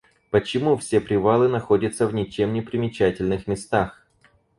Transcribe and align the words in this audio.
Почему 0.31 0.77
все 0.77 0.99
привалы 0.99 1.47
находятся 1.47 2.07
в 2.07 2.15
ничем 2.15 2.53
непримечательных 2.53 3.45
местах? 3.45 4.03